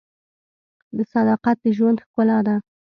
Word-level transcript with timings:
•صداقت 1.13 1.57
د 1.63 1.65
ژوند 1.77 1.97
ښکلا 2.05 2.37
ده. 2.47 2.55